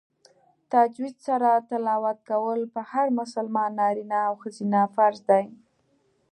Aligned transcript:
تجوید 0.71 1.15
سره 1.27 1.49
تلاوت 1.69 2.17
کول 2.29 2.59
په 2.73 2.81
هر 2.91 3.07
مسلمان 3.19 3.71
نارینه 3.79 4.19
او 4.27 4.33
ښځینه 4.43 4.81
فرض 4.95 5.19
دی 5.29 5.45